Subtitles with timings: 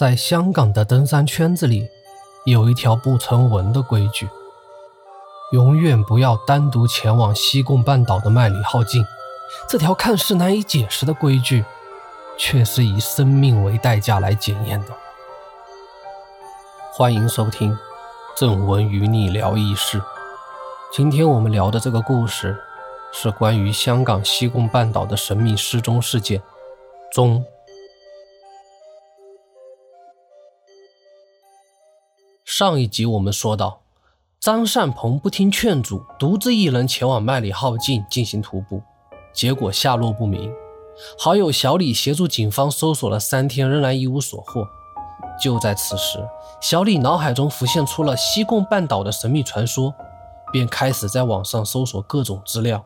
[0.00, 1.86] 在香港的登山圈子里，
[2.46, 4.26] 有一条不成文的规矩：
[5.52, 9.04] 永远不要单独前往西贡半岛的麦里浩径。
[9.68, 11.66] 这条看似难以解释的规矩，
[12.38, 14.94] 却是以生命为代价来检验的。
[16.94, 17.70] 欢迎收听
[18.34, 19.98] 《正文与你聊异事》。
[20.90, 22.58] 今天我们聊的这个故事，
[23.12, 26.40] 是关于香港西贡半岛的神秘失踪事件
[27.12, 27.44] 中。
[32.52, 33.82] 上一集我们说到，
[34.40, 38.82] 张善鹏不听劝阻，独自一人前往麦里浩径进行徒步，
[39.32, 40.52] 结果下落不明。
[41.16, 44.66] 好友小李协助警方搜索了三天，仍然一无所获。
[45.40, 46.18] 就在此时，
[46.60, 49.94] 小李脑海中浮现出了西贡半岛的神秘传说，
[50.52, 52.84] 便开始在网上搜索各种资料。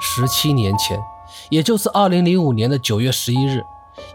[0.00, 0.98] 十七年前，
[1.50, 3.62] 也就是二零零五年的九月十一日，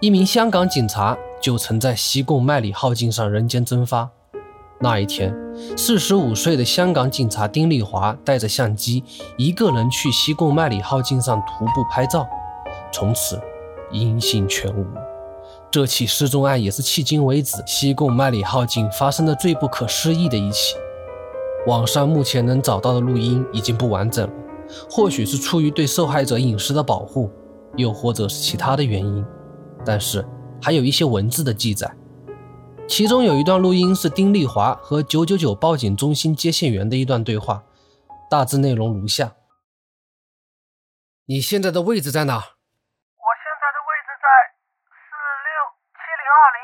[0.02, 1.16] 一名香港警察。
[1.42, 4.10] 就曾在西贡麦里号径上人间蒸发。
[4.82, 5.36] 那一天，
[5.76, 9.04] 四十五岁的香港警察丁丽华带着相机，
[9.38, 12.26] 一个人去西贡麦里号径上徒步拍照，
[12.92, 13.38] 从此
[13.92, 14.86] 音信全无。
[15.70, 20.76] 这起失踪案也是迄今为止西贡麦里号径发生的最不可思议的一起。
[21.68, 24.34] 网上目前能找到的录音已经不完整了，
[24.90, 27.30] 或许是出于对受害者隐私的保护，
[27.76, 29.26] 又或者是其他的原因，
[29.86, 30.26] 但是。
[30.62, 31.96] 还有一些文字的记载，
[32.88, 37.64] 其中有一段录音是丁丽华和九九九报警中心接线员的一段对话，
[38.30, 39.36] 大致内容如下：
[41.26, 42.36] 你现在的位置在哪？
[42.36, 44.28] 我现在的位置在
[44.92, 45.16] 四
[45.48, 45.50] 六
[45.96, 46.60] 七零二零。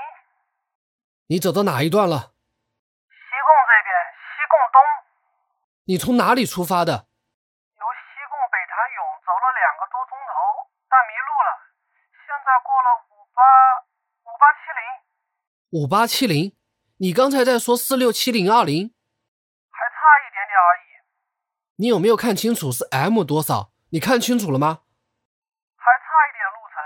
[1.28, 2.36] 你走到哪一段了？
[3.08, 3.90] 西贡这边，
[4.36, 4.78] 西贡东。
[5.86, 6.92] 你从哪里出发的？
[6.92, 10.34] 由西贡北潭涌走了两个多钟头，
[10.92, 11.50] 但迷路了。
[12.26, 13.15] 现在过了五
[15.76, 16.56] 五八七零，
[17.00, 18.94] 你刚才在说四六七零二零，
[19.70, 21.04] 还差一点点而已。
[21.76, 23.74] 你有没有看清楚是 M 多少？
[23.90, 24.84] 你看清楚了吗？
[25.76, 26.80] 还差一点路程。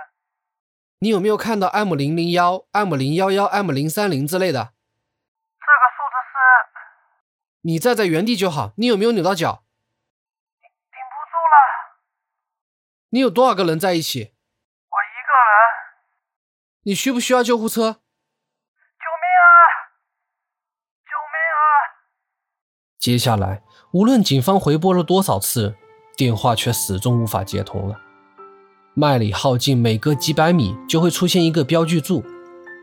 [0.97, 4.73] 你有没有看到 M 零零幺、M 零幺幺、M 零三零之类的？
[5.59, 6.39] 这个数字是……
[7.61, 8.73] 你站在原地就好。
[8.77, 9.63] 你有没有扭到脚？
[10.61, 12.01] 顶不住了。
[13.09, 14.33] 你有多少个人在一起？
[14.89, 15.53] 我一个人
[16.81, 18.01] 你需不需要救护车？
[18.99, 19.49] 救命啊！
[21.07, 21.61] 救命啊！
[22.99, 23.61] 接下来，
[23.91, 25.73] 无论警方回拨了多少次，
[26.17, 27.95] 电话却始终无法接通了。
[28.93, 32.21] 麦里号径每隔几百米就会出现一个标记柱，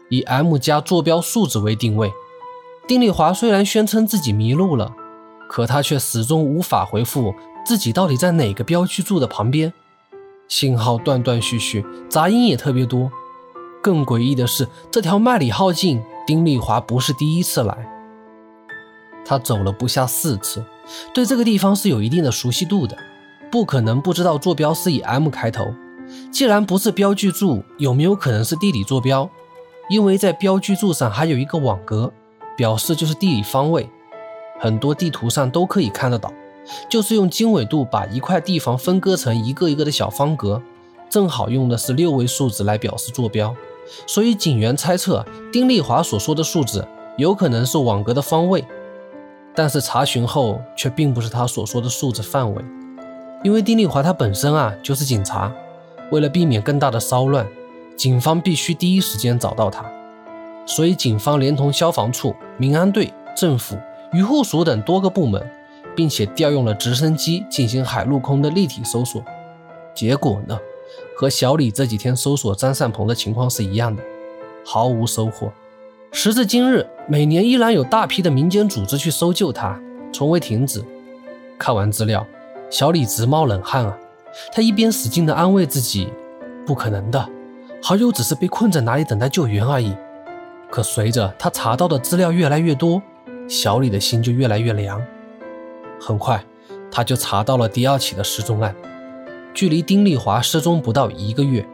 [0.08, 2.10] 以 M 加坐标数字为定位。
[2.88, 4.90] 丁丽华虽然宣称自己迷路了，
[5.50, 7.34] 可他却始终无法回复
[7.66, 9.70] 自己到底在哪个标记柱的旁边。
[10.48, 13.12] 信号断断续续，杂音也特别多。
[13.82, 17.95] 更诡异的是，这条麦里号径，丁丽华不是第一次来。
[19.26, 20.64] 他走了不下四次，
[21.12, 22.96] 对这个地方是有一定的熟悉度的，
[23.50, 25.74] 不可能不知道坐标是以 M 开头。
[26.30, 29.28] 既然不是标记柱，有没有可能是地理坐标？
[29.90, 32.12] 因为在标记柱上还有一个网格，
[32.56, 33.90] 表示就是地理方位。
[34.58, 36.32] 很多地图上都可以看得到，
[36.88, 40.62] 就是用经纬度把一块地方分割成一个一个的小方格，
[41.10, 43.54] 正好用的是六位数字来表示坐标。
[44.06, 46.86] 所以警员猜测丁丽华所说的数字
[47.18, 48.64] 有可能是网格的方位，
[49.56, 52.62] 但是查询后却并不是他所说的数字范围。
[53.42, 55.52] 因为丁丽华他本身啊就是警察，
[56.12, 57.46] 为了避免更大的骚乱，
[57.96, 59.84] 警方必须第一时间找到他。
[60.66, 63.76] 所以警方连同消防处、民安队、政府、
[64.12, 65.48] 渔护署等多个部门，
[65.94, 69.22] 并且调用了直升机进行海陆空的立体搜索。
[69.94, 70.58] 结果呢？
[71.16, 74.02] 和小李这几天搜索张善鹏的情况是一样的，
[74.64, 75.50] 毫无收获。
[76.12, 79.78] 时至今日，每年依然有大批的民间组织去搜救他，
[80.12, 80.82] 从未停止。
[81.58, 82.26] 看完资料，
[82.70, 83.96] 小李直冒冷汗啊！
[84.52, 86.08] 他一边使劲地安慰自己，
[86.66, 87.28] 不可能的，
[87.82, 89.94] 好友只是被困在哪里等待救援而已。
[90.70, 93.00] 可随着他查到的资料越来越多，
[93.48, 95.00] 小李的心就越来越凉。
[96.00, 96.42] 很快，
[96.90, 98.74] 他就查到了第二起的失踪案。
[99.54, 101.66] 距离丁丽华失踪不到一个月，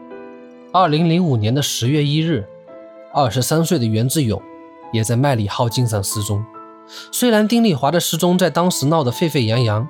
[0.71, 2.45] 二零零五年的十月一日，
[3.15, 4.41] 二十三岁的袁志勇
[4.91, 6.43] 也在麦里号径上失踪。
[7.11, 9.87] 虽然丁丽华的失踪在当时闹得沸沸扬扬，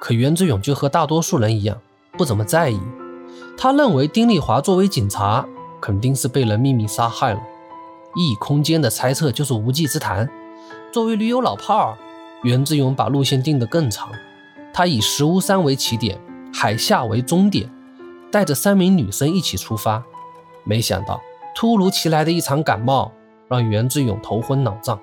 [0.00, 1.78] 可袁志勇就和大多数人一样，
[2.16, 2.80] 不怎么在意。
[3.58, 5.46] 他认为丁丽华作为警察，
[5.82, 7.40] 肯定是被人秘密杀害了。
[8.16, 10.26] 异空间的猜测就是无稽之谈。
[10.90, 11.98] 作为驴友老炮儿，
[12.42, 14.10] 袁志勇把路线定得更长，
[14.72, 16.18] 他以石屋山为起点。
[16.54, 17.70] 海下为终点，
[18.30, 20.02] 带着三名女生一起出发，
[20.64, 21.20] 没想到
[21.54, 23.12] 突如其来的一场感冒
[23.48, 24.98] 让袁志勇头昏脑胀。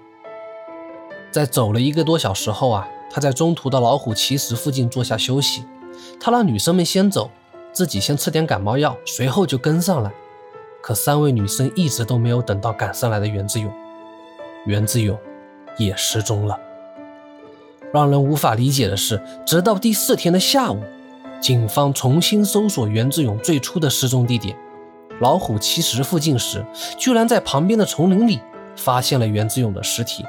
[1.31, 5.63] 在走了一个多小时后啊，他在中途的老虎奇石附近坐下休息。
[6.19, 7.30] 他让女生们先走，
[7.72, 10.12] 自己先吃点感冒药，随后就跟上来。
[10.81, 13.72] 可三位女生一直都没有等到赶上来的袁志勇，
[14.66, 15.18] 袁志勇
[15.78, 16.57] 也失踪了。
[17.94, 20.81] 让人无法理解的是，直到第四天的下午，
[21.42, 24.56] 警方重新搜索袁志勇最初的失踪地点——
[25.19, 26.66] 老虎奇石附近时，
[26.98, 28.39] 居然在旁边的丛林里
[28.75, 30.25] 发现了袁志勇的尸体。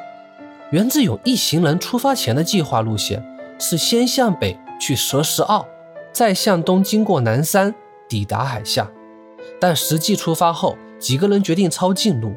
[0.71, 3.25] 袁志勇一行人出发前的计划路线
[3.59, 5.67] 是先向北去蛇石坳，
[6.13, 7.75] 再向东经过南山
[8.09, 8.91] 抵达海下。
[9.61, 12.35] 但实际出发后，几个人决定抄近路，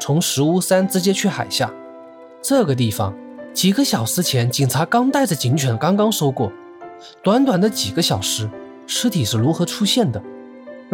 [0.00, 1.72] 从石屋山直接去海下。
[2.42, 3.14] 这个地方
[3.52, 6.52] 几个小时前警察刚带着警犬刚刚搜过。
[7.22, 8.48] 短短的几个小时，
[8.86, 10.22] 尸体是如何出现的？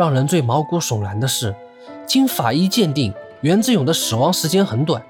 [0.01, 1.55] 让人最毛骨悚然的是，
[2.07, 3.13] 经法医鉴定，
[3.43, 5.03] 袁志勇的死亡时间很短，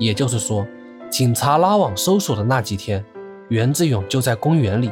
[0.00, 0.66] 也就是说，
[1.08, 3.04] 警察拉网搜索的那几天，
[3.50, 4.90] 袁志勇就在公园里。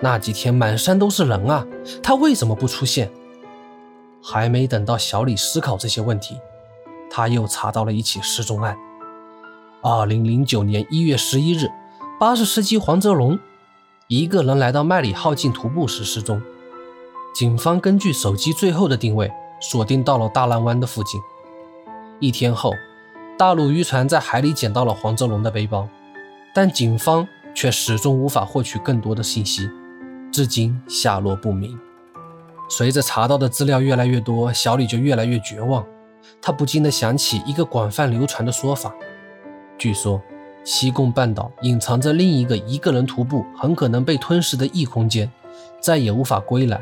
[0.00, 1.66] 那几天满山都是人啊，
[2.00, 3.10] 他为什么不出现？
[4.22, 6.38] 还没等到小李思考这些问题，
[7.10, 8.76] 他又查到了一起失踪案。
[9.82, 11.66] 二零零九年一月十一日，
[12.20, 13.36] 八十司机黄泽龙
[14.06, 16.40] 一个人来到麦里浩径徒步时失踪。
[17.32, 19.30] 警方根据手机最后的定位，
[19.60, 21.20] 锁定到了大浪湾的附近。
[22.18, 22.72] 一天后，
[23.38, 25.88] 大陆渔船在海里捡到了黄泽龙的背包，
[26.54, 29.70] 但警方却始终无法获取更多的信息，
[30.32, 31.78] 至今下落不明。
[32.68, 35.86] 随着查到的资料越来越多，小李就越来越绝望。
[36.42, 38.92] 他不禁地想起一个广泛流传的说法：
[39.78, 40.20] 据说
[40.64, 45.30] 西贡半岛隐藏着另一个一个人徒步很可能被吞噬的异空间，
[45.80, 46.80] 再也无法归来。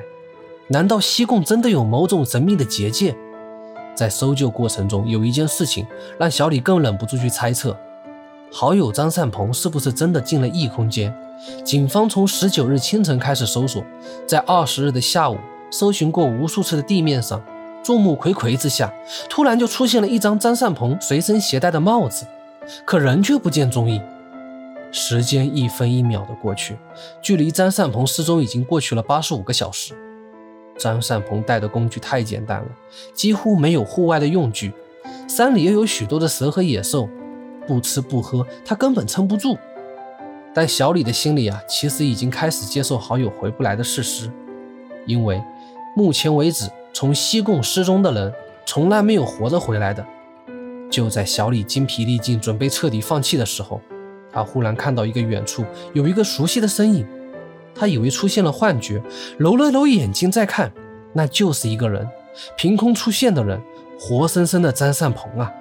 [0.71, 3.17] 难道西贡真的有某种神秘的结界？
[3.95, 5.87] 在搜救过程中，有一件事情
[6.19, 7.75] 让小李更忍不住去猜测：
[8.53, 11.15] 好友张善鹏是不是真的进了异空间？
[11.65, 13.83] 警方从十九日清晨开始搜索，
[14.27, 15.37] 在二十日的下午。
[15.71, 17.43] 搜寻过无数次的地面上，
[17.83, 18.91] 众目睽睽之下，
[19.29, 22.25] 突然就出现了一张张善鹏随身携带的帽子，
[22.87, 24.03] 可人却不见踪影。
[24.91, 26.79] 时间一分一秒的过去，
[27.21, 29.95] 距离张善鹏失踪已经过去了八十五个小时。
[30.79, 32.69] 张善鹏带的工具太简单了，
[33.13, 34.73] 几乎没有户外的用具，
[35.29, 37.09] 山里又有许多的蛇和野兽，
[37.67, 39.59] 不吃不喝，他根本撑不住。
[40.55, 44.31] 但小李的心里啊，其实已经开始接受好友回不来的事实，
[45.07, 45.43] 因为。
[45.97, 48.33] 目前为止，从西贡失踪的人
[48.65, 50.07] 从来没有活着回来的。
[50.89, 53.81] 就在小李精疲力尽，准备彻底放弃的时候，
[54.31, 57.05] 他忽然看到一个远处有一个熟悉的身影。
[57.79, 59.03] 他以为出现了幻觉，
[59.39, 60.73] 揉了揉眼睛再看，
[61.13, 62.09] 那就是一个人，
[62.57, 63.63] 凭空出现的人，
[63.99, 65.53] 活生生的张善鹏啊！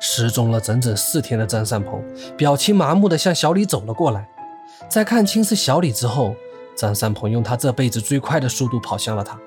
[0.00, 2.02] 失踪了整整四天的张善鹏，
[2.36, 4.28] 表情麻木的向小李走了过来。
[4.88, 6.34] 在看清是小李之后，
[6.76, 9.38] 张善鹏用他这辈子最快的速度跑向了他。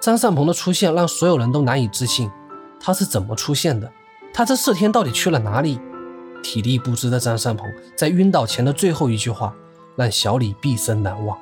[0.00, 2.30] 张善鹏的出现让所有人都难以置信，
[2.80, 3.88] 他是怎么出现的？
[4.34, 5.78] 他这四天到底去了哪里？
[6.42, 9.54] 体力不支的张善鹏在晕倒前的最后一句话，
[9.94, 11.38] 让小李毕生难忘：“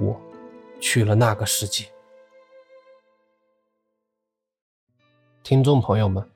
[0.00, 0.20] 我
[0.80, 1.84] 去了那个世界。”
[5.44, 6.28] 听众朋友们，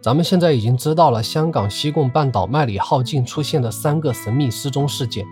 [0.00, 5.26] 咱们现在已经知道了香港西贡半岛麦里浩径出现的三个神秘失踪事件。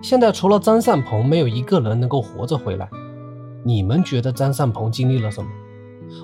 [0.00, 2.88] 现在除了张善鹏，没有一个人能够活着回来。
[3.64, 5.50] 你们觉得张善鹏经历了什么？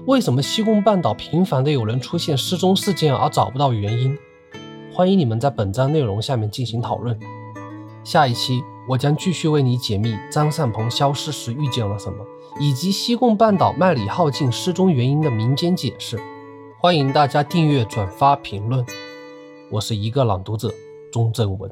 [0.06, 4.16] 为什么西贡半岛频繁的有人出现失踪事件而找不到原因？
[4.92, 7.18] 欢迎你们在本章内容下面进行讨论。
[8.06, 12.24] 下一期我将继续为你解密张善鹏消失时遇见了什么，
[12.60, 16.16] 以及西贡半岛麦里浩径失踪原因的民间解释。
[16.78, 18.86] 欢迎大家订阅、转发、评论。
[19.72, 20.72] 我是一个朗读者
[21.12, 21.68] 钟正文。